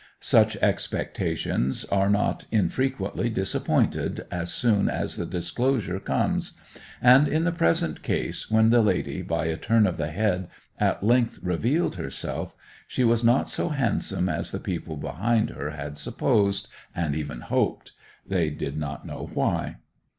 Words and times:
Such 0.19 0.55
expectations 0.63 1.85
are 1.85 2.09
not 2.09 2.47
infrequently 2.49 3.29
disappointed 3.29 4.25
as 4.31 4.51
soon 4.51 4.89
as 4.89 5.15
the 5.15 5.27
disclosure 5.27 5.99
comes; 5.99 6.53
and 7.03 7.27
in 7.27 7.43
the 7.43 7.51
present 7.51 8.01
case, 8.01 8.49
when 8.49 8.71
the 8.71 8.81
lady, 8.81 9.21
by 9.21 9.45
a 9.45 9.57
turn 9.57 9.85
of 9.85 9.97
the 9.97 10.07
head, 10.09 10.49
at 10.79 11.03
length 11.03 11.37
revealed 11.43 11.97
herself, 11.97 12.55
she 12.87 13.03
was 13.03 13.23
not 13.23 13.47
so 13.47 13.69
handsome 13.69 14.27
as 14.27 14.49
the 14.49 14.59
people 14.59 14.97
behind 14.97 15.51
her 15.51 15.69
had 15.69 15.99
supposed, 15.99 16.67
and 16.95 17.15
even 17.15 17.41
hoped—they 17.41 18.49
did 18.49 18.77
not 18.79 19.05
know 19.05 19.29
why. 19.35 19.75